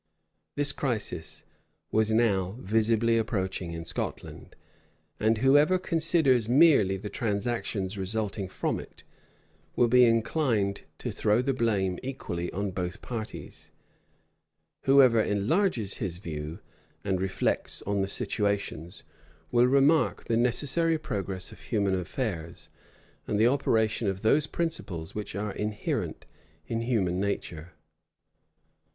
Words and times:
This 0.55 0.71
crisis 0.71 1.43
was 1.91 2.11
now 2.11 2.57
visibly 2.59 3.19
approaching 3.19 3.71
in 3.73 3.85
Scotland; 3.85 4.55
and 5.19 5.37
whoever 5.37 5.77
considers 5.77 6.49
merely 6.49 6.97
the 6.97 7.07
transactions 7.07 7.99
resulting 7.99 8.47
from 8.49 8.79
it, 8.79 9.03
will 9.75 9.87
be 9.87 10.05
inclined 10.05 10.81
to 10.97 11.11
throw 11.11 11.43
the 11.43 11.53
blame 11.53 11.99
equally 12.01 12.51
on 12.51 12.71
both 12.71 13.03
parties; 13.03 13.69
whoever 14.85 15.21
enlarges 15.21 15.97
his 15.97 16.17
view, 16.17 16.61
and 17.03 17.21
reflects 17.21 17.83
on 17.83 18.01
the 18.01 18.09
situations, 18.09 19.03
will 19.51 19.67
remark 19.67 20.23
the 20.23 20.35
necessary 20.35 20.97
progress 20.97 21.51
of 21.51 21.61
human 21.61 21.93
affairs, 21.93 22.69
and 23.27 23.39
the 23.39 23.45
operation 23.45 24.07
of 24.07 24.23
those 24.23 24.47
principles 24.47 25.13
which 25.13 25.35
are 25.35 25.53
inherent 25.53 26.25
in 26.65 26.81
human 26.81 27.19
nature. 27.19 27.73